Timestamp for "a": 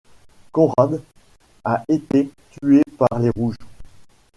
1.63-1.83